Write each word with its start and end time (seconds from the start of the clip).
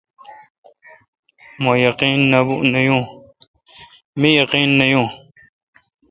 مہ 1.63 1.71
یقین 4.35 4.67
نہ 4.79 4.85
یون۔ 4.91 5.07